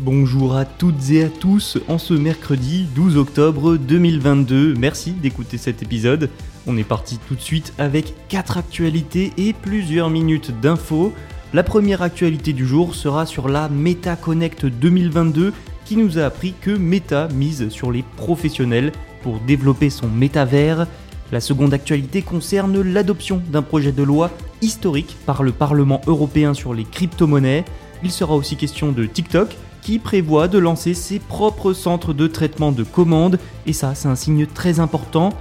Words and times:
Bonjour 0.00 0.54
à 0.54 0.64
toutes 0.64 1.10
et 1.10 1.24
à 1.24 1.28
tous 1.28 1.76
en 1.88 1.98
ce 1.98 2.14
mercredi 2.14 2.86
12 2.94 3.16
octobre 3.16 3.76
2022. 3.76 4.74
Merci 4.74 5.10
d'écouter 5.10 5.58
cet 5.58 5.82
épisode. 5.82 6.30
On 6.68 6.76
est 6.76 6.84
parti 6.84 7.18
tout 7.26 7.34
de 7.34 7.40
suite 7.40 7.72
avec 7.78 8.14
4 8.28 8.58
actualités 8.58 9.32
et 9.36 9.52
plusieurs 9.52 10.08
minutes 10.08 10.52
d'infos. 10.60 11.12
La 11.52 11.64
première 11.64 12.02
actualité 12.02 12.52
du 12.52 12.64
jour 12.64 12.94
sera 12.94 13.26
sur 13.26 13.48
la 13.48 13.68
Meta 13.68 14.14
Connect 14.14 14.66
2022 14.66 15.52
qui 15.84 15.96
nous 15.96 16.16
a 16.16 16.26
appris 16.26 16.54
que 16.60 16.70
Meta 16.70 17.26
mise 17.34 17.68
sur 17.68 17.90
les 17.90 18.04
professionnels 18.16 18.92
pour 19.22 19.40
développer 19.40 19.90
son 19.90 20.06
métavers. 20.06 20.86
La 21.32 21.40
seconde 21.40 21.74
actualité 21.74 22.22
concerne 22.22 22.80
l'adoption 22.82 23.42
d'un 23.50 23.62
projet 23.62 23.90
de 23.90 24.04
loi 24.04 24.30
historique 24.62 25.16
par 25.26 25.42
le 25.42 25.50
Parlement 25.50 26.02
européen 26.06 26.54
sur 26.54 26.72
les 26.72 26.84
crypto-monnaies. 26.84 27.64
Il 28.04 28.12
sera 28.12 28.36
aussi 28.36 28.54
question 28.54 28.92
de 28.92 29.04
TikTok 29.04 29.56
qui 29.82 29.98
prévoit 29.98 30.48
de 30.48 30.58
lancer 30.58 30.94
ses 30.94 31.18
propres 31.18 31.72
centres 31.72 32.12
de 32.12 32.26
traitement 32.26 32.72
de 32.72 32.82
commandes, 32.82 33.38
et 33.66 33.72
ça 33.72 33.94
c'est 33.94 34.08
un 34.08 34.16
signe 34.16 34.46
très 34.46 34.80
important. 34.80 35.32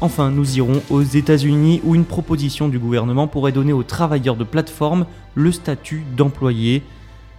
Enfin, 0.00 0.30
nous 0.30 0.58
irons 0.58 0.82
aux 0.90 1.02
États-Unis 1.02 1.80
où 1.84 1.94
une 1.94 2.04
proposition 2.04 2.68
du 2.68 2.78
gouvernement 2.78 3.26
pourrait 3.26 3.52
donner 3.52 3.72
aux 3.72 3.84
travailleurs 3.84 4.36
de 4.36 4.44
plateforme 4.44 5.06
le 5.34 5.52
statut 5.52 6.04
d'employé. 6.16 6.82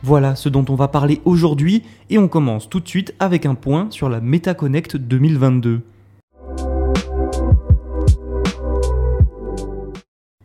Voilà 0.03 0.35
ce 0.35 0.49
dont 0.49 0.65
on 0.69 0.75
va 0.75 0.87
parler 0.87 1.21
aujourd'hui 1.25 1.83
et 2.09 2.17
on 2.17 2.27
commence 2.27 2.69
tout 2.69 2.79
de 2.79 2.87
suite 2.87 3.13
avec 3.19 3.45
un 3.45 3.55
point 3.55 3.87
sur 3.89 4.09
la 4.09 4.21
MetaConnect 4.21 4.97
2022. 4.97 5.81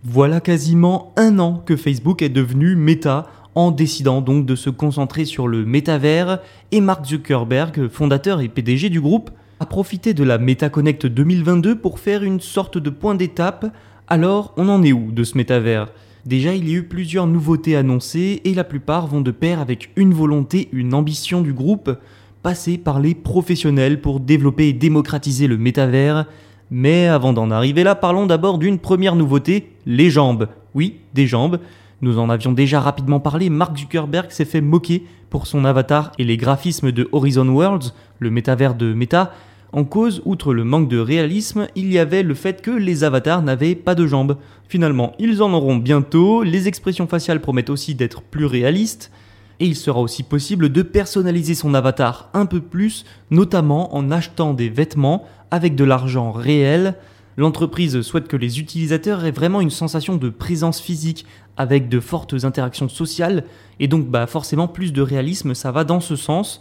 Voilà 0.02 0.40
quasiment 0.40 1.12
un 1.16 1.38
an 1.38 1.62
que 1.66 1.76
Facebook 1.76 2.22
est 2.22 2.30
devenu 2.30 2.74
Meta 2.74 3.26
en 3.54 3.70
décidant 3.70 4.22
donc 4.22 4.46
de 4.46 4.54
se 4.54 4.70
concentrer 4.70 5.26
sur 5.26 5.46
le 5.46 5.66
métavers 5.66 6.38
et 6.72 6.80
Mark 6.80 7.04
Zuckerberg, 7.04 7.88
fondateur 7.88 8.40
et 8.40 8.48
PDG 8.48 8.88
du 8.88 8.98
groupe, 8.98 9.28
a 9.60 9.66
profité 9.66 10.14
de 10.14 10.24
la 10.24 10.38
MetaConnect 10.38 11.04
2022 11.04 11.76
pour 11.76 11.98
faire 11.98 12.22
une 12.22 12.40
sorte 12.40 12.78
de 12.78 12.88
point 12.88 13.14
d'étape. 13.14 13.66
Alors, 14.08 14.54
on 14.56 14.70
en 14.70 14.82
est 14.82 14.94
où 14.94 15.12
de 15.12 15.22
ce 15.22 15.36
métavers? 15.36 15.88
Déjà, 16.24 16.54
il 16.54 16.66
y 16.66 16.72
a 16.72 16.78
eu 16.78 16.84
plusieurs 16.84 17.26
nouveautés 17.26 17.76
annoncées 17.76 18.40
et 18.44 18.54
la 18.54 18.64
plupart 18.64 19.06
vont 19.06 19.20
de 19.20 19.30
pair 19.30 19.60
avec 19.60 19.90
une 19.96 20.14
volonté, 20.14 20.70
une 20.72 20.94
ambition 20.94 21.42
du 21.42 21.52
groupe, 21.52 21.94
passer 22.42 22.78
par 22.78 23.00
les 23.00 23.14
professionnels 23.14 24.00
pour 24.00 24.20
développer 24.20 24.68
et 24.68 24.72
démocratiser 24.72 25.46
le 25.46 25.58
métavers. 25.58 26.24
Mais 26.70 27.06
avant 27.06 27.32
d'en 27.32 27.50
arriver 27.50 27.82
là, 27.82 27.94
parlons 27.94 28.26
d'abord 28.26 28.58
d'une 28.58 28.78
première 28.78 29.16
nouveauté, 29.16 29.72
les 29.86 30.10
jambes. 30.10 30.48
Oui, 30.74 31.00
des 31.14 31.26
jambes. 31.26 31.58
Nous 32.00 32.18
en 32.18 32.30
avions 32.30 32.52
déjà 32.52 32.80
rapidement 32.80 33.20
parlé, 33.20 33.50
Mark 33.50 33.76
Zuckerberg 33.76 34.30
s'est 34.30 34.44
fait 34.44 34.60
moquer 34.60 35.04
pour 35.28 35.46
son 35.46 35.64
avatar 35.64 36.12
et 36.18 36.24
les 36.24 36.36
graphismes 36.36 36.92
de 36.92 37.08
Horizon 37.12 37.48
Worlds, 37.48 37.92
le 38.20 38.30
métavers 38.30 38.74
de 38.74 38.94
Meta. 38.94 39.32
En 39.72 39.84
cause, 39.84 40.22
outre 40.24 40.54
le 40.54 40.64
manque 40.64 40.88
de 40.88 40.98
réalisme, 40.98 41.68
il 41.76 41.92
y 41.92 41.98
avait 41.98 42.22
le 42.22 42.34
fait 42.34 42.62
que 42.62 42.70
les 42.70 43.04
avatars 43.04 43.42
n'avaient 43.42 43.74
pas 43.74 43.94
de 43.94 44.06
jambes. 44.06 44.36
Finalement, 44.68 45.12
ils 45.18 45.42
en 45.42 45.52
auront 45.52 45.76
bientôt, 45.76 46.42
les 46.42 46.68
expressions 46.68 47.06
faciales 47.06 47.40
promettent 47.40 47.70
aussi 47.70 47.94
d'être 47.94 48.22
plus 48.22 48.46
réalistes, 48.46 49.12
et 49.60 49.66
il 49.66 49.76
sera 49.76 50.00
aussi 50.00 50.22
possible 50.22 50.70
de 50.70 50.82
personnaliser 50.82 51.54
son 51.54 51.74
avatar 51.74 52.30
un 52.32 52.46
peu 52.46 52.60
plus, 52.60 53.04
notamment 53.30 53.94
en 53.94 54.10
achetant 54.10 54.54
des 54.54 54.70
vêtements 54.70 55.24
avec 55.50 55.74
de 55.74 55.84
l'argent 55.84 56.32
réel. 56.32 56.94
L'entreprise 57.36 58.02
souhaite 58.02 58.28
que 58.28 58.36
les 58.36 58.60
utilisateurs 58.60 59.24
aient 59.24 59.30
vraiment 59.30 59.60
une 59.60 59.70
sensation 59.70 60.16
de 60.16 60.28
présence 60.28 60.80
physique 60.80 61.26
avec 61.56 61.88
de 61.88 62.00
fortes 62.00 62.44
interactions 62.44 62.88
sociales 62.88 63.44
et 63.78 63.88
donc 63.88 64.06
bah 64.06 64.26
forcément 64.26 64.68
plus 64.68 64.92
de 64.92 65.02
réalisme, 65.02 65.54
ça 65.54 65.72
va 65.72 65.84
dans 65.84 66.00
ce 66.00 66.16
sens. 66.16 66.60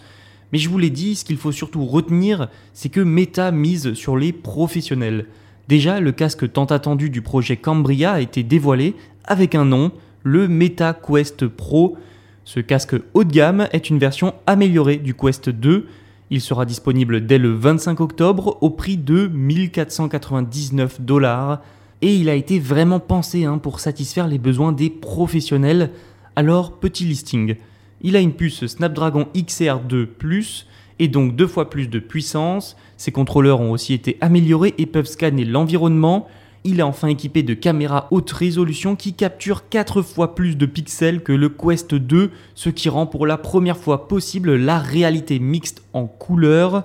Mais 0.52 0.58
je 0.58 0.70
vous 0.70 0.78
l'ai 0.78 0.90
dit, 0.90 1.16
ce 1.16 1.26
qu'il 1.26 1.38
faut 1.38 1.52
surtout 1.52 1.86
retenir, 1.86 2.48
c'est 2.74 2.90
que 2.90 3.02
Meta 3.02 3.52
mise 3.52 3.94
sur 3.94 4.18
les 4.18 4.32
professionnels. 4.32 5.26
Déjà, 5.68 6.00
le 6.00 6.12
casque 6.12 6.52
tant 6.52 6.66
attendu 6.66 7.10
du 7.10 7.22
projet 7.22 7.58
Cambria 7.58 8.14
a 8.14 8.22
été 8.22 8.42
dévoilé 8.42 8.96
avec 9.26 9.54
un 9.54 9.66
nom, 9.66 9.92
le 10.24 10.48
Meta 10.48 10.94
Quest 10.94 11.48
Pro. 11.48 11.98
Ce 12.46 12.60
casque 12.60 12.96
haut 13.14 13.24
de 13.24 13.32
gamme 13.32 13.68
est 13.72 13.90
une 13.90 14.00
version 14.00 14.34
améliorée 14.48 14.98
du 14.98 15.14
Quest 15.14 15.50
2 15.50 15.88
il 16.32 16.42
sera 16.42 16.66
disponible 16.66 17.26
dès 17.26 17.38
le 17.38 17.54
25 17.54 18.00
octobre 18.02 18.58
au 18.62 18.70
prix 18.70 18.98
de 18.98 19.28
1499 19.28 21.02
dollars 21.02 21.62
et 22.02 22.16
il 22.16 22.30
a 22.30 22.36
été 22.36 22.60
vraiment 22.60 23.00
pensé 23.00 23.46
hein, 23.46 23.58
pour 23.58 23.80
satisfaire 23.80 24.28
les 24.28 24.38
besoins 24.38 24.72
des 24.72 24.90
professionnels. 24.90 25.92
Alors, 26.36 26.74
petit 26.80 27.04
listing. 27.04 27.56
Il 28.02 28.16
a 28.16 28.20
une 28.20 28.34
puce 28.34 28.66
Snapdragon 28.66 29.28
XR2 29.36 30.06
Plus 30.06 30.68
et 31.00 31.08
donc 31.08 31.36
deux 31.36 31.48
fois 31.48 31.70
plus 31.70 31.88
de 31.88 32.00
puissance. 32.00 32.78
Ses 32.96 33.12
contrôleurs 33.12 33.60
ont 33.60 33.72
aussi 33.72 33.94
été 33.94 34.18
améliorés 34.22 34.76
et 34.78 34.86
peuvent 34.86 35.08
scanner 35.08 35.46
l'environnement. 35.46 36.28
Il 36.66 36.80
est 36.80 36.84
enfin 36.84 37.08
équipé 37.08 37.42
de 37.42 37.54
caméras 37.54 38.08
haute 38.12 38.32
résolution 38.32 38.98
qui 38.98 39.14
capturent 39.14 39.70
4 39.70 40.02
fois 40.02 40.36
plus 40.36 40.58
de 40.58 40.66
pixels 40.66 41.24
que 41.24 41.32
le 41.32 41.48
Quest 41.48 41.96
2, 41.96 42.32
ce 42.54 42.70
qui 42.70 42.90
rend 42.90 43.06
pour 43.06 43.26
la 43.26 43.38
première 43.38 43.78
fois 43.78 44.10
possible 44.10 44.56
la 44.56 44.78
réalité 44.78 45.40
mixte 45.40 45.82
en 45.94 46.06
couleur. 46.06 46.84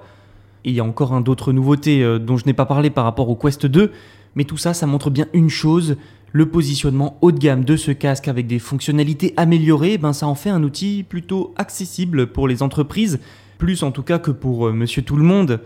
Et 0.64 0.70
il 0.70 0.74
y 0.74 0.80
a 0.80 0.84
encore 0.84 1.12
un 1.12 1.20
d'autres 1.20 1.52
nouveautés 1.52 2.04
euh, 2.04 2.20
dont 2.20 2.36
je 2.36 2.46
n'ai 2.46 2.52
pas 2.52 2.66
parlé 2.66 2.88
par 2.90 3.04
rapport 3.04 3.28
au 3.28 3.34
Quest 3.34 3.66
2, 3.66 3.90
mais 4.36 4.44
tout 4.44 4.56
ça, 4.56 4.74
ça 4.74 4.86
montre 4.86 5.10
bien 5.10 5.26
une 5.32 5.50
chose, 5.50 5.96
le 6.30 6.48
positionnement 6.48 7.18
haut 7.20 7.32
de 7.32 7.38
gamme 7.38 7.64
de 7.64 7.76
ce 7.76 7.90
casque 7.90 8.28
avec 8.28 8.46
des 8.46 8.60
fonctionnalités 8.60 9.34
améliorées, 9.36 9.98
ben 9.98 10.12
ça 10.12 10.28
en 10.28 10.36
fait 10.36 10.50
un 10.50 10.62
outil 10.62 11.04
plutôt 11.08 11.52
accessible 11.56 12.28
pour 12.28 12.46
les 12.46 12.62
entreprises, 12.62 13.18
plus 13.58 13.82
en 13.82 13.90
tout 13.90 14.02
cas 14.02 14.20
que 14.20 14.30
pour 14.30 14.68
euh, 14.68 14.72
monsieur 14.72 15.02
tout 15.02 15.16
le 15.16 15.24
monde. 15.24 15.60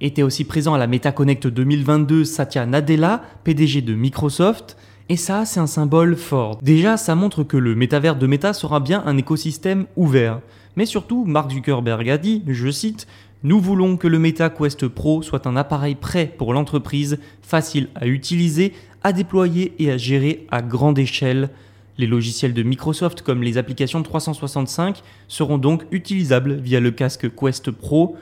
Était 0.00 0.22
aussi 0.22 0.44
présent 0.44 0.74
à 0.74 0.78
la 0.78 0.86
MetaConnect 0.88 1.46
2022 1.46 2.24
Satya 2.24 2.66
Nadella, 2.66 3.22
PDG 3.44 3.80
de 3.80 3.94
Microsoft. 3.94 4.76
Et 5.08 5.16
ça, 5.16 5.44
c'est 5.44 5.60
un 5.60 5.66
symbole 5.66 6.16
fort. 6.16 6.58
Déjà, 6.62 6.96
ça 6.96 7.14
montre 7.14 7.44
que 7.44 7.56
le 7.56 7.74
métavers 7.74 8.16
de 8.16 8.26
Meta 8.26 8.52
sera 8.52 8.80
bien 8.80 9.02
un 9.06 9.16
écosystème 9.16 9.86
ouvert. 9.96 10.40
Mais 10.76 10.86
surtout, 10.86 11.24
Mark 11.24 11.52
Zuckerberg 11.52 12.08
a 12.10 12.18
dit, 12.18 12.42
je 12.48 12.70
cite, 12.70 13.06
Nous 13.44 13.60
voulons 13.60 13.96
que 13.96 14.08
le 14.08 14.18
Meta 14.18 14.50
Quest 14.50 14.88
Pro 14.88 15.22
soit 15.22 15.46
un 15.46 15.56
appareil 15.56 15.94
prêt 15.94 16.32
pour 16.38 16.54
l'entreprise, 16.54 17.18
facile 17.42 17.88
à 17.94 18.06
utiliser, 18.06 18.72
à 19.04 19.12
déployer 19.12 19.74
et 19.78 19.92
à 19.92 19.96
gérer 19.96 20.46
à 20.50 20.60
grande 20.60 20.98
échelle. 20.98 21.50
Les 21.98 22.06
logiciels 22.08 22.54
de 22.54 22.62
Microsoft 22.64 23.22
comme 23.22 23.42
les 23.42 23.58
applications 23.58 24.02
365 24.02 25.02
seront 25.28 25.58
donc 25.58 25.84
utilisables 25.92 26.54
via 26.54 26.80
le 26.80 26.90
casque 26.90 27.32
Quest 27.36 27.70
Pro. 27.70 28.16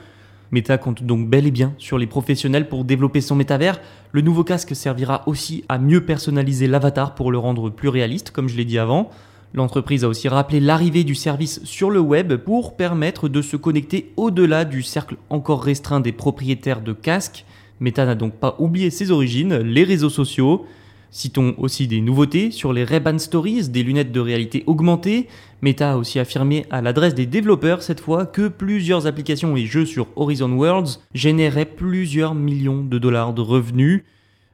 Meta 0.53 0.77
compte 0.77 1.01
donc 1.01 1.27
bel 1.27 1.47
et 1.47 1.51
bien 1.51 1.73
sur 1.79 1.97
les 1.97 2.05
professionnels 2.05 2.69
pour 2.69 2.85
développer 2.85 3.21
son 3.21 3.33
métavers. 3.33 3.81
Le 4.11 4.21
nouveau 4.21 4.43
casque 4.43 4.75
servira 4.75 5.23
aussi 5.25 5.63
à 5.67 5.79
mieux 5.79 6.05
personnaliser 6.05 6.67
l'avatar 6.67 7.15
pour 7.15 7.31
le 7.31 7.39
rendre 7.39 7.71
plus 7.71 7.89
réaliste, 7.89 8.29
comme 8.29 8.47
je 8.47 8.55
l'ai 8.55 8.63
dit 8.63 8.77
avant. 8.77 9.09
L'entreprise 9.55 10.03
a 10.03 10.07
aussi 10.07 10.27
rappelé 10.27 10.59
l'arrivée 10.59 11.03
du 11.03 11.15
service 11.15 11.59
sur 11.63 11.89
le 11.89 11.99
web 11.99 12.35
pour 12.35 12.75
permettre 12.75 13.29
de 13.29 13.41
se 13.41 13.57
connecter 13.57 14.13
au-delà 14.15 14.63
du 14.63 14.83
cercle 14.83 15.15
encore 15.31 15.63
restreint 15.63 16.01
des 16.01 16.11
propriétaires 16.11 16.81
de 16.81 16.93
casques. 16.93 17.45
Meta 17.79 18.05
n'a 18.05 18.13
donc 18.13 18.33
pas 18.33 18.55
oublié 18.59 18.91
ses 18.91 19.09
origines, 19.09 19.55
les 19.55 19.83
réseaux 19.83 20.11
sociaux. 20.11 20.67
Citons 21.15 21.53
aussi 21.59 21.85
des 21.85 22.01
nouveautés 22.01 22.49
sur 22.49 22.73
les 22.73 22.83
Ray-Ban 22.83 23.19
Stories, 23.19 23.69
des 23.69 23.83
lunettes 23.83 24.11
de 24.11 24.19
réalité 24.19 24.63
augmentée. 24.65 25.27
Meta 25.61 25.91
a 25.91 25.97
aussi 25.97 26.17
affirmé 26.17 26.65
à 26.71 26.81
l'adresse 26.81 27.13
des 27.13 27.27
développeurs 27.27 27.83
cette 27.83 27.99
fois 27.99 28.25
que 28.25 28.47
plusieurs 28.47 29.05
applications 29.05 29.55
et 29.55 29.67
jeux 29.67 29.85
sur 29.85 30.07
Horizon 30.15 30.51
Worlds 30.53 31.01
généraient 31.13 31.67
plusieurs 31.67 32.33
millions 32.33 32.83
de 32.83 32.97
dollars 32.97 33.35
de 33.35 33.41
revenus. 33.41 34.03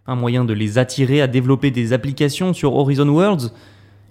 Un 0.06 0.18
moyen 0.18 0.44
de 0.44 0.52
les 0.52 0.78
attirer 0.78 1.22
à 1.22 1.28
développer 1.28 1.72
des 1.72 1.94
applications 1.94 2.54
sur 2.54 2.76
Horizon 2.76 3.08
Worlds. 3.08 3.54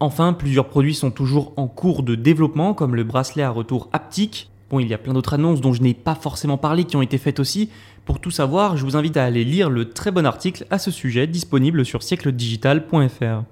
Enfin, 0.00 0.32
plusieurs 0.32 0.70
produits 0.70 0.94
sont 0.94 1.10
toujours 1.10 1.52
en 1.56 1.66
cours 1.66 2.02
de 2.02 2.14
développement, 2.14 2.72
comme 2.72 2.94
le 2.94 3.04
bracelet 3.04 3.42
à 3.42 3.50
retour 3.50 3.90
haptique. 3.92 4.48
Bon, 4.70 4.80
il 4.80 4.88
y 4.88 4.94
a 4.94 4.98
plein 4.98 5.12
d'autres 5.12 5.34
annonces 5.34 5.60
dont 5.60 5.74
je 5.74 5.82
n'ai 5.82 5.94
pas 5.94 6.14
forcément 6.14 6.56
parlé 6.56 6.84
qui 6.84 6.96
ont 6.96 7.02
été 7.02 7.18
faites 7.18 7.40
aussi, 7.40 7.68
pour 8.08 8.20
tout 8.20 8.30
savoir, 8.30 8.78
je 8.78 8.86
vous 8.86 8.96
invite 8.96 9.18
à 9.18 9.24
aller 9.24 9.44
lire 9.44 9.68
le 9.68 9.90
très 9.90 10.10
bon 10.10 10.24
article 10.24 10.64
à 10.70 10.78
ce 10.78 10.90
sujet 10.90 11.26
disponible 11.26 11.84
sur 11.84 12.02
siècledigital.fr. 12.02 13.42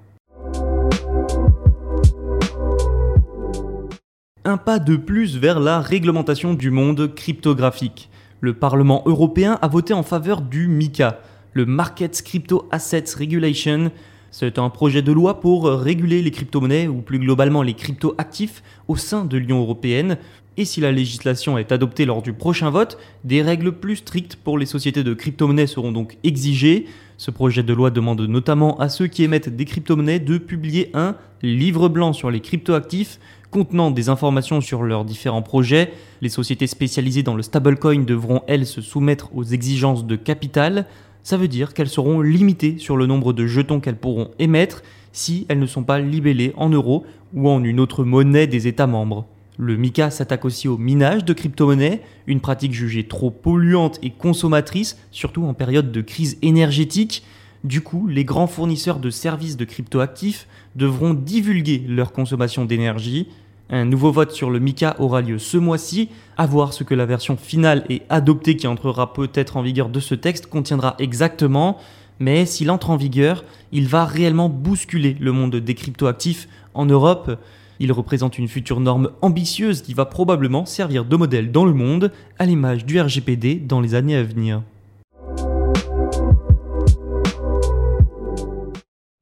Un 4.45 4.57
pas 4.57 4.79
de 4.79 4.95
plus 4.95 5.37
vers 5.37 5.59
la 5.59 5.79
réglementation 5.79 6.55
du 6.55 6.71
monde 6.71 7.13
cryptographique. 7.13 8.09
Le 8.41 8.55
Parlement 8.55 9.03
européen 9.05 9.59
a 9.61 9.67
voté 9.67 9.93
en 9.93 10.01
faveur 10.01 10.41
du 10.41 10.67
MICA, 10.67 11.19
le 11.53 11.67
Market 11.67 12.19
Crypto 12.23 12.67
Assets 12.71 13.15
Regulation. 13.15 13.91
C'est 14.31 14.57
un 14.57 14.71
projet 14.71 15.03
de 15.03 15.11
loi 15.11 15.39
pour 15.39 15.69
réguler 15.69 16.23
les 16.23 16.31
crypto-monnaies 16.31 16.87
ou 16.87 17.01
plus 17.01 17.19
globalement 17.19 17.61
les 17.61 17.75
crypto-actifs 17.75 18.63
au 18.87 18.95
sein 18.95 19.23
de 19.23 19.37
l'Union 19.37 19.59
européenne 19.59 20.17
et 20.57 20.65
si 20.65 20.81
la 20.81 20.91
législation 20.91 21.57
est 21.57 21.71
adoptée 21.71 22.05
lors 22.05 22.23
du 22.23 22.33
prochain 22.33 22.71
vote, 22.71 22.97
des 23.23 23.43
règles 23.43 23.71
plus 23.71 23.97
strictes 23.97 24.35
pour 24.35 24.57
les 24.57 24.65
sociétés 24.65 25.03
de 25.03 25.13
crypto-monnaies 25.13 25.67
seront 25.67 25.91
donc 25.91 26.17
exigées. 26.23 26.85
Ce 27.17 27.29
projet 27.29 27.63
de 27.63 27.73
loi 27.73 27.91
demande 27.91 28.21
notamment 28.21 28.77
à 28.79 28.89
ceux 28.89 29.07
qui 29.07 29.23
émettent 29.23 29.55
des 29.55 29.65
crypto-monnaies 29.65 30.19
de 30.19 30.39
publier 30.39 30.89
un 30.95 31.15
livre 31.43 31.89
blanc 31.89 32.11
sur 32.11 32.31
les 32.31 32.39
crypto-actifs 32.39 33.19
contenant 33.51 33.91
des 33.91 34.09
informations 34.09 34.59
sur 34.59 34.83
leurs 34.83 35.05
différents 35.05 35.43
projets. 35.43 35.93
Les 36.21 36.29
sociétés 36.29 36.67
spécialisées 36.67 37.23
dans 37.23 37.35
le 37.35 37.43
stablecoin 37.43 38.03
devront, 38.03 38.41
elles, 38.47 38.65
se 38.65 38.81
soumettre 38.81 39.29
aux 39.35 39.43
exigences 39.43 40.05
de 40.05 40.15
capital. 40.15 40.85
Ça 41.23 41.37
veut 41.37 41.47
dire 41.47 41.73
qu'elles 41.73 41.87
seront 41.87 42.21
limitées 42.21 42.77
sur 42.79 42.97
le 42.97 43.05
nombre 43.05 43.31
de 43.31 43.45
jetons 43.45 43.79
qu'elles 43.79 43.97
pourront 43.97 44.31
émettre 44.39 44.81
si 45.11 45.45
elles 45.49 45.59
ne 45.59 45.65
sont 45.65 45.83
pas 45.83 45.99
libellées 45.99 46.53
en 46.57 46.69
euros 46.69 47.05
ou 47.33 47.49
en 47.49 47.63
une 47.63 47.79
autre 47.79 48.03
monnaie 48.03 48.47
des 48.47 48.67
États 48.67 48.87
membres. 48.87 49.27
Le 49.57 49.75
MICA 49.75 50.11
s'attaque 50.11 50.45
aussi 50.45 50.67
au 50.67 50.77
minage 50.77 51.25
de 51.25 51.33
crypto-monnaies, 51.33 52.01
une 52.27 52.41
pratique 52.41 52.73
jugée 52.73 53.07
trop 53.07 53.31
polluante 53.31 53.97
et 54.03 54.11
consommatrice, 54.11 54.97
surtout 55.11 55.45
en 55.45 55.55
période 55.55 55.91
de 55.91 56.01
crise 56.01 56.37
énergétique. 56.43 57.23
Du 57.63 57.81
coup, 57.81 58.07
les 58.07 58.23
grands 58.23 58.47
fournisseurs 58.47 58.99
de 58.99 59.09
services 59.09 59.57
de 59.57 59.65
crypto-actifs 59.65 60.47
devront 60.75 61.15
divulguer 61.15 61.83
leur 61.87 62.11
consommation 62.11 62.65
d'énergie. 62.65 63.27
Un 63.71 63.85
nouveau 63.85 64.11
vote 64.11 64.31
sur 64.31 64.51
le 64.51 64.59
MICA 64.59 64.95
aura 64.99 65.21
lieu 65.21 65.39
ce 65.39 65.57
mois-ci. 65.57 66.09
À 66.37 66.45
voir 66.45 66.71
ce 66.71 66.83
que 66.83 66.93
la 66.93 67.07
version 67.07 67.35
finale 67.35 67.83
et 67.89 68.03
adoptée 68.09 68.57
qui 68.57 68.67
entrera 68.67 69.11
peut-être 69.11 69.57
en 69.57 69.63
vigueur 69.63 69.89
de 69.89 69.99
ce 69.99 70.13
texte 70.13 70.45
contiendra 70.45 70.95
exactement. 70.99 71.77
Mais 72.19 72.45
s'il 72.45 72.69
entre 72.69 72.91
en 72.91 72.95
vigueur, 72.95 73.43
il 73.71 73.87
va 73.87 74.05
réellement 74.05 74.49
bousculer 74.49 75.17
le 75.19 75.31
monde 75.31 75.55
des 75.55 75.73
crypto-actifs 75.73 76.47
en 76.75 76.85
Europe. 76.85 77.39
Il 77.79 77.91
représente 77.91 78.37
une 78.37 78.47
future 78.47 78.79
norme 78.79 79.11
ambitieuse 79.21 79.81
qui 79.81 79.93
va 79.93 80.05
probablement 80.05 80.65
servir 80.65 81.05
de 81.05 81.15
modèle 81.15 81.51
dans 81.51 81.65
le 81.65 81.73
monde, 81.73 82.11
à 82.39 82.45
l'image 82.45 82.85
du 82.85 82.99
RGPD 82.99 83.55
dans 83.55 83.81
les 83.81 83.95
années 83.95 84.15
à 84.15 84.23
venir. 84.23 84.61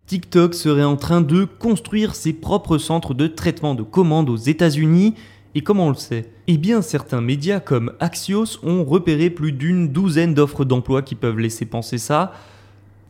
TikTok 0.07 0.53
serait 0.53 0.83
en 0.83 0.97
train 0.97 1.21
de 1.21 1.45
construire 1.45 2.13
ses 2.13 2.31
propres 2.31 2.77
centres 2.77 3.13
de 3.13 3.27
traitement 3.27 3.73
de 3.73 3.83
commandes 3.83 4.29
aux 4.29 4.37
États-Unis. 4.37 5.15
Et 5.55 5.61
comment 5.61 5.87
on 5.87 5.89
le 5.89 5.95
sait 5.95 6.29
Eh 6.47 6.57
bien, 6.57 6.81
certains 6.81 7.21
médias 7.21 7.59
comme 7.59 7.91
Axios 7.99 8.59
ont 8.63 8.83
repéré 8.83 9.29
plus 9.29 9.51
d'une 9.51 9.89
douzaine 9.89 10.33
d'offres 10.33 10.63
d'emploi 10.63 11.01
qui 11.01 11.15
peuvent 11.15 11.39
laisser 11.39 11.65
penser 11.65 11.97
ça. 11.97 12.33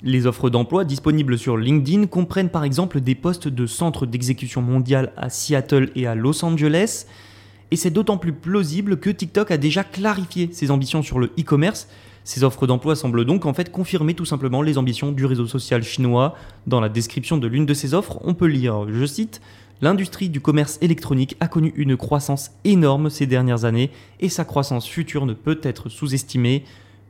Les 0.07 0.27
offres 0.27 0.51
d'emploi 0.51 0.85
disponibles 0.85 1.35
sur 1.35 1.57
LinkedIn 1.57 2.05
comprennent 2.05 2.51
par 2.51 2.63
exemple 2.63 3.01
des 3.01 3.15
postes 3.15 3.47
de 3.47 3.65
centre 3.65 4.05
d'exécution 4.05 4.61
mondiale 4.61 5.11
à 5.17 5.31
Seattle 5.31 5.89
et 5.95 6.05
à 6.05 6.13
Los 6.13 6.45
Angeles. 6.45 7.07
Et 7.71 7.75
c'est 7.75 7.89
d'autant 7.89 8.19
plus 8.19 8.31
plausible 8.31 8.99
que 8.99 9.09
TikTok 9.09 9.49
a 9.49 9.57
déjà 9.57 9.83
clarifié 9.83 10.49
ses 10.51 10.69
ambitions 10.69 11.01
sur 11.01 11.17
le 11.17 11.31
e-commerce. 11.39 11.87
Ces 12.23 12.43
offres 12.43 12.67
d'emploi 12.67 12.95
semblent 12.95 13.25
donc 13.25 13.47
en 13.47 13.55
fait 13.55 13.71
confirmer 13.71 14.13
tout 14.13 14.25
simplement 14.25 14.61
les 14.61 14.77
ambitions 14.77 15.11
du 15.11 15.25
réseau 15.25 15.47
social 15.47 15.81
chinois. 15.81 16.35
Dans 16.67 16.81
la 16.81 16.89
description 16.89 17.37
de 17.37 17.47
l'une 17.47 17.65
de 17.65 17.73
ces 17.73 17.95
offres, 17.95 18.19
on 18.23 18.35
peut 18.35 18.45
lire, 18.45 18.85
je 18.87 19.05
cite, 19.07 19.41
L'industrie 19.81 20.29
du 20.29 20.39
commerce 20.39 20.77
électronique 20.81 21.35
a 21.39 21.47
connu 21.47 21.73
une 21.75 21.97
croissance 21.97 22.51
énorme 22.63 23.09
ces 23.09 23.25
dernières 23.25 23.65
années 23.65 23.91
et 24.21 24.29
sa 24.29 24.45
croissance 24.45 24.87
future 24.87 25.25
ne 25.25 25.33
peut 25.33 25.59
être 25.63 25.89
sous-estimée. 25.89 26.63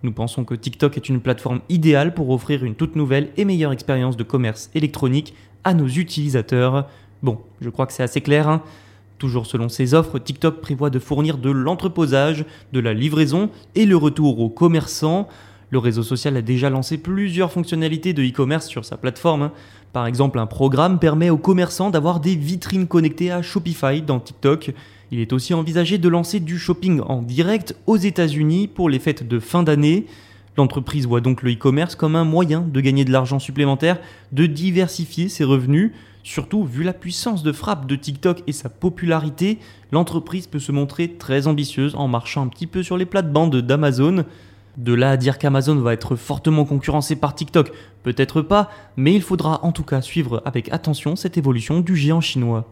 Nous 0.05 0.11
pensons 0.11 0.43
que 0.43 0.53
TikTok 0.53 0.97
est 0.97 1.09
une 1.09 1.19
plateforme 1.19 1.61
idéale 1.67 2.13
pour 2.13 2.29
offrir 2.29 2.63
une 2.63 2.75
toute 2.75 2.95
nouvelle 2.95 3.31
et 3.37 3.43
meilleure 3.43 3.71
expérience 3.71 4.15
de 4.15 4.23
commerce 4.23 4.69
électronique 4.75 5.33
à 5.63 5.73
nos 5.73 5.87
utilisateurs. 5.87 6.87
Bon, 7.23 7.39
je 7.59 7.71
crois 7.71 7.87
que 7.87 7.93
c'est 7.93 8.03
assez 8.03 8.21
clair. 8.21 8.47
Hein. 8.47 8.61
Toujours 9.17 9.47
selon 9.47 9.67
ses 9.67 9.95
offres, 9.95 10.19
TikTok 10.19 10.61
prévoit 10.61 10.91
de 10.91 10.99
fournir 10.99 11.39
de 11.39 11.49
l'entreposage, 11.49 12.45
de 12.71 12.79
la 12.79 12.93
livraison 12.93 13.49
et 13.73 13.87
le 13.87 13.97
retour 13.97 14.39
aux 14.41 14.49
commerçants. 14.49 15.27
Le 15.71 15.79
réseau 15.79 16.03
social 16.03 16.37
a 16.37 16.43
déjà 16.43 16.69
lancé 16.69 16.99
plusieurs 16.99 17.51
fonctionnalités 17.51 18.13
de 18.13 18.21
e-commerce 18.21 18.67
sur 18.67 18.85
sa 18.85 18.97
plateforme. 18.97 19.41
Hein. 19.41 19.51
Par 19.91 20.05
exemple, 20.05 20.37
un 20.37 20.45
programme 20.45 20.99
permet 20.99 21.31
aux 21.31 21.39
commerçants 21.39 21.89
d'avoir 21.89 22.19
des 22.19 22.35
vitrines 22.35 22.85
connectées 22.85 23.31
à 23.31 23.41
Shopify 23.41 24.03
dans 24.03 24.19
TikTok. 24.19 24.71
Il 25.15 25.21
est 25.21 25.31
aussi 25.31 25.53
envisagé 25.53 25.97
de 25.97 26.09
lancer 26.09 26.41
du 26.41 26.59
shopping 26.59 26.99
en 26.99 27.21
direct 27.21 27.73
aux 27.87 27.95
États-Unis 27.95 28.67
pour 28.67 28.89
les 28.89 28.99
fêtes 28.99 29.25
de 29.25 29.39
fin 29.39 29.63
d'année. 29.63 30.07
L'entreprise 30.57 31.07
voit 31.07 31.21
donc 31.21 31.41
le 31.41 31.53
e-commerce 31.53 31.95
comme 31.95 32.17
un 32.17 32.25
moyen 32.25 32.59
de 32.59 32.81
gagner 32.81 33.05
de 33.05 33.13
l'argent 33.13 33.39
supplémentaire, 33.39 33.97
de 34.33 34.45
diversifier 34.45 35.29
ses 35.29 35.45
revenus. 35.45 35.93
Surtout, 36.23 36.65
vu 36.65 36.83
la 36.83 36.91
puissance 36.91 37.43
de 37.43 37.53
frappe 37.53 37.87
de 37.87 37.95
TikTok 37.95 38.43
et 38.45 38.51
sa 38.51 38.67
popularité, 38.67 39.59
l'entreprise 39.93 40.47
peut 40.47 40.59
se 40.59 40.73
montrer 40.73 41.13
très 41.13 41.47
ambitieuse 41.47 41.95
en 41.95 42.09
marchant 42.09 42.43
un 42.43 42.49
petit 42.49 42.67
peu 42.67 42.83
sur 42.83 42.97
les 42.97 43.05
plates-bandes 43.05 43.55
d'Amazon. 43.55 44.25
De 44.75 44.93
là 44.93 45.11
à 45.11 45.15
dire 45.15 45.37
qu'Amazon 45.37 45.77
va 45.77 45.93
être 45.93 46.17
fortement 46.17 46.65
concurrencé 46.65 47.15
par 47.15 47.35
TikTok, 47.35 47.71
peut-être 48.03 48.41
pas, 48.41 48.69
mais 48.97 49.13
il 49.13 49.21
faudra 49.21 49.63
en 49.63 49.71
tout 49.71 49.83
cas 49.83 50.01
suivre 50.01 50.41
avec 50.43 50.73
attention 50.73 51.15
cette 51.15 51.37
évolution 51.37 51.79
du 51.79 51.95
géant 51.95 52.19
chinois. 52.19 52.67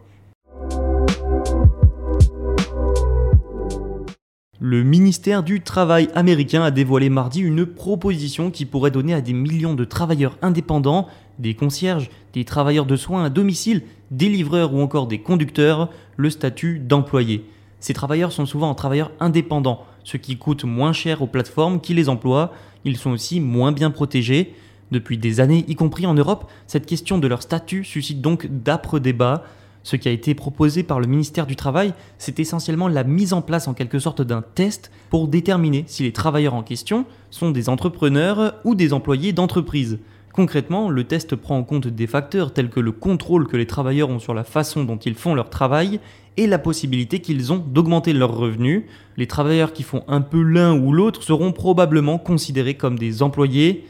Le 4.60 4.84
ministère 4.84 5.42
du 5.42 5.60
Travail 5.60 6.08
américain 6.14 6.62
a 6.62 6.70
dévoilé 6.70 7.10
mardi 7.10 7.40
une 7.40 7.66
proposition 7.66 8.52
qui 8.52 8.66
pourrait 8.66 8.92
donner 8.92 9.12
à 9.12 9.20
des 9.20 9.32
millions 9.32 9.74
de 9.74 9.84
travailleurs 9.84 10.38
indépendants, 10.42 11.08
des 11.40 11.54
concierges, 11.54 12.08
des 12.32 12.44
travailleurs 12.44 12.86
de 12.86 12.94
soins 12.94 13.24
à 13.24 13.30
domicile, 13.30 13.82
des 14.12 14.28
livreurs 14.28 14.72
ou 14.72 14.80
encore 14.80 15.08
des 15.08 15.18
conducteurs, 15.18 15.90
le 16.16 16.30
statut 16.30 16.78
d'employé. 16.78 17.44
Ces 17.80 17.94
travailleurs 17.94 18.30
sont 18.30 18.46
souvent 18.46 18.72
travailleurs 18.74 19.10
indépendants, 19.18 19.84
ce 20.04 20.18
qui 20.18 20.36
coûte 20.36 20.64
moins 20.64 20.92
cher 20.92 21.20
aux 21.20 21.26
plateformes 21.26 21.80
qui 21.80 21.92
les 21.92 22.08
emploient, 22.08 22.52
ils 22.84 22.96
sont 22.96 23.10
aussi 23.10 23.40
moins 23.40 23.72
bien 23.72 23.90
protégés. 23.90 24.54
Depuis 24.92 25.18
des 25.18 25.40
années, 25.40 25.64
y 25.66 25.74
compris 25.74 26.06
en 26.06 26.14
Europe, 26.14 26.48
cette 26.66 26.86
question 26.86 27.18
de 27.18 27.26
leur 27.26 27.42
statut 27.42 27.82
suscite 27.84 28.20
donc 28.20 28.46
d'âpres 28.46 29.00
débats. 29.00 29.42
Ce 29.84 29.96
qui 29.96 30.08
a 30.08 30.12
été 30.12 30.34
proposé 30.34 30.82
par 30.82 30.98
le 30.98 31.06
ministère 31.06 31.46
du 31.46 31.56
Travail, 31.56 31.92
c'est 32.16 32.40
essentiellement 32.40 32.88
la 32.88 33.04
mise 33.04 33.34
en 33.34 33.42
place 33.42 33.68
en 33.68 33.74
quelque 33.74 33.98
sorte 33.98 34.22
d'un 34.22 34.42
test 34.42 34.90
pour 35.10 35.28
déterminer 35.28 35.84
si 35.86 36.02
les 36.02 36.12
travailleurs 36.12 36.54
en 36.54 36.62
question 36.62 37.04
sont 37.30 37.50
des 37.50 37.68
entrepreneurs 37.68 38.54
ou 38.64 38.74
des 38.74 38.94
employés 38.94 39.34
d'entreprise. 39.34 39.98
Concrètement, 40.32 40.88
le 40.88 41.04
test 41.04 41.36
prend 41.36 41.58
en 41.58 41.62
compte 41.62 41.86
des 41.86 42.06
facteurs 42.06 42.52
tels 42.52 42.70
que 42.70 42.80
le 42.80 42.92
contrôle 42.92 43.46
que 43.46 43.58
les 43.58 43.66
travailleurs 43.66 44.08
ont 44.08 44.18
sur 44.18 44.34
la 44.34 44.42
façon 44.42 44.84
dont 44.84 44.96
ils 44.96 45.14
font 45.14 45.34
leur 45.34 45.50
travail 45.50 46.00
et 46.38 46.46
la 46.46 46.58
possibilité 46.58 47.20
qu'ils 47.20 47.52
ont 47.52 47.58
d'augmenter 47.58 48.14
leurs 48.14 48.34
revenus. 48.34 48.84
Les 49.18 49.26
travailleurs 49.26 49.74
qui 49.74 49.82
font 49.82 50.02
un 50.08 50.22
peu 50.22 50.42
l'un 50.42 50.74
ou 50.76 50.92
l'autre 50.92 51.22
seront 51.22 51.52
probablement 51.52 52.18
considérés 52.18 52.74
comme 52.74 52.98
des 52.98 53.22
employés, 53.22 53.84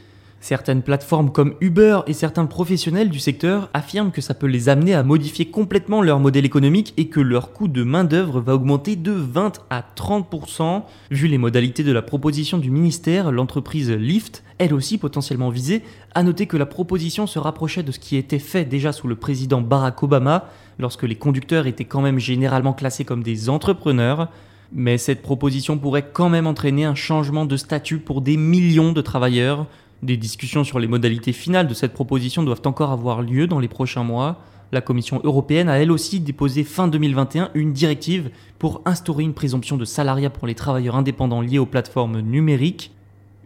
Certaines 0.44 0.82
plateformes 0.82 1.32
comme 1.32 1.54
Uber 1.62 2.00
et 2.06 2.12
certains 2.12 2.44
professionnels 2.44 3.08
du 3.08 3.18
secteur 3.18 3.70
affirment 3.72 4.10
que 4.10 4.20
ça 4.20 4.34
peut 4.34 4.46
les 4.46 4.68
amener 4.68 4.92
à 4.92 5.02
modifier 5.02 5.46
complètement 5.46 6.02
leur 6.02 6.20
modèle 6.20 6.44
économique 6.44 6.92
et 6.98 7.08
que 7.08 7.20
leur 7.20 7.54
coût 7.54 7.66
de 7.66 7.82
main-d'œuvre 7.82 8.42
va 8.42 8.54
augmenter 8.54 8.94
de 8.94 9.12
20 9.12 9.64
à 9.70 9.82
30%. 9.96 10.82
Vu 11.10 11.28
les 11.28 11.38
modalités 11.38 11.82
de 11.82 11.92
la 11.92 12.02
proposition 12.02 12.58
du 12.58 12.70
ministère, 12.70 13.32
l'entreprise 13.32 13.90
Lyft, 13.90 14.44
elle 14.58 14.74
aussi 14.74 14.98
potentiellement 14.98 15.48
visée, 15.48 15.80
a 16.14 16.22
noté 16.22 16.44
que 16.44 16.58
la 16.58 16.66
proposition 16.66 17.26
se 17.26 17.38
rapprochait 17.38 17.82
de 17.82 17.90
ce 17.90 17.98
qui 17.98 18.16
était 18.18 18.38
fait 18.38 18.66
déjà 18.66 18.92
sous 18.92 19.08
le 19.08 19.16
président 19.16 19.62
Barack 19.62 20.02
Obama, 20.02 20.50
lorsque 20.78 21.04
les 21.04 21.16
conducteurs 21.16 21.66
étaient 21.66 21.86
quand 21.86 22.02
même 22.02 22.18
généralement 22.18 22.74
classés 22.74 23.06
comme 23.06 23.22
des 23.22 23.48
entrepreneurs. 23.48 24.28
Mais 24.72 24.98
cette 24.98 25.22
proposition 25.22 25.78
pourrait 25.78 26.10
quand 26.12 26.28
même 26.28 26.46
entraîner 26.46 26.84
un 26.84 26.94
changement 26.96 27.46
de 27.46 27.56
statut 27.56 27.98
pour 27.98 28.20
des 28.20 28.36
millions 28.36 28.92
de 28.92 29.00
travailleurs. 29.00 29.66
Des 30.04 30.18
discussions 30.18 30.64
sur 30.64 30.80
les 30.80 30.86
modalités 30.86 31.32
finales 31.32 31.66
de 31.66 31.72
cette 31.72 31.94
proposition 31.94 32.42
doivent 32.42 32.60
encore 32.66 32.90
avoir 32.90 33.22
lieu 33.22 33.46
dans 33.46 33.58
les 33.58 33.68
prochains 33.68 34.04
mois. 34.04 34.38
La 34.70 34.82
Commission 34.82 35.18
européenne 35.24 35.70
a 35.70 35.78
elle 35.78 35.90
aussi 35.90 36.20
déposé 36.20 36.62
fin 36.62 36.88
2021 36.88 37.48
une 37.54 37.72
directive 37.72 38.28
pour 38.58 38.82
instaurer 38.84 39.22
une 39.22 39.32
présomption 39.32 39.78
de 39.78 39.86
salariat 39.86 40.28
pour 40.28 40.46
les 40.46 40.54
travailleurs 40.54 40.96
indépendants 40.96 41.40
liés 41.40 41.58
aux 41.58 41.64
plateformes 41.64 42.20
numériques. 42.20 42.92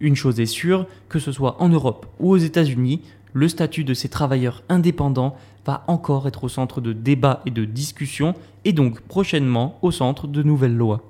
Une 0.01 0.17
chose 0.17 0.41
est 0.41 0.47
sûre, 0.47 0.89
que 1.09 1.21
ce 1.21 1.31
soit 1.31 1.63
en 1.63 1.69
Europe 1.69 2.07
ou 2.19 2.33
aux 2.33 2.39
États-Unis, 2.39 3.03
le 3.35 3.47
statut 3.47 3.85
de 3.85 3.95
ces 3.95 4.09
travailleurs 4.09 4.65
indépendants 4.69 5.37
va 5.65 5.85
encore 5.87 6.27
être 6.27 6.43
au 6.43 6.49
centre 6.49 6.81
de 6.81 6.93
débats 6.93 7.41
et 7.47 7.53
de 7.53 7.65
discussions 7.67 8.35
et 8.65 8.73
donc 8.73 9.01
prochainement 9.03 9.79
au 9.83 9.93
centre 9.93 10.27
de 10.27 10.43
nouvelles 10.43 10.77
lois. 10.77 11.08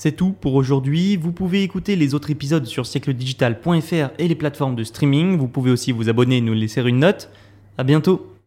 C'est 0.00 0.12
tout 0.12 0.30
pour 0.30 0.54
aujourd'hui. 0.54 1.16
Vous 1.16 1.32
pouvez 1.32 1.64
écouter 1.64 1.96
les 1.96 2.14
autres 2.14 2.30
épisodes 2.30 2.64
sur 2.66 2.86
siècledigital.fr 2.86 4.10
et 4.20 4.28
les 4.28 4.36
plateformes 4.36 4.76
de 4.76 4.84
streaming. 4.84 5.36
Vous 5.36 5.48
pouvez 5.48 5.72
aussi 5.72 5.90
vous 5.90 6.08
abonner 6.08 6.36
et 6.36 6.40
nous 6.40 6.54
laisser 6.54 6.80
une 6.82 7.00
note. 7.00 7.28
À 7.78 7.82
bientôt. 7.82 8.37